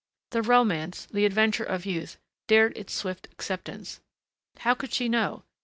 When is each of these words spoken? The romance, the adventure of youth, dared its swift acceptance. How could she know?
The 0.31 0.41
romance, 0.41 1.05
the 1.11 1.25
adventure 1.27 1.63
of 1.63 1.85
youth, 1.85 2.17
dared 2.47 2.75
its 2.75 2.91
swift 2.91 3.27
acceptance. 3.31 3.99
How 4.61 4.73
could 4.73 4.91
she 4.93 5.07
know? 5.07 5.43